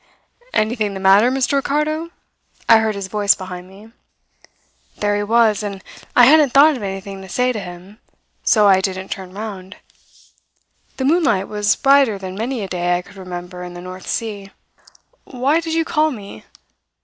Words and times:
"'Anything 0.51 0.95
the 0.95 0.99
matter; 0.99 1.29
Mr. 1.29 1.53
Ricardo?' 1.53 2.09
I 2.67 2.79
heard 2.79 2.95
his 2.95 3.07
voice 3.07 3.35
behind 3.35 3.67
me. 3.69 3.91
"There 4.97 5.15
he 5.15 5.21
was, 5.21 5.61
and 5.61 5.83
I 6.15 6.25
hadn't 6.25 6.53
thought 6.53 6.75
of 6.75 6.81
anything 6.81 7.21
to 7.21 7.29
say 7.29 7.51
to 7.51 7.59
him; 7.59 7.99
so 8.43 8.67
I 8.67 8.81
didn't 8.81 9.09
turn 9.09 9.31
round. 9.31 9.75
The 10.97 11.05
moonlight 11.05 11.47
was 11.47 11.75
brighter 11.75 12.17
than 12.17 12.33
many 12.33 12.63
a 12.63 12.67
day 12.67 12.97
I 12.97 13.03
could 13.03 13.15
remember 13.15 13.61
in 13.63 13.75
the 13.75 13.79
North 13.81 14.07
Sea. 14.07 14.49
"'Why 15.25 15.59
did 15.59 15.75
you 15.75 15.85
call 15.85 16.09
me? 16.09 16.45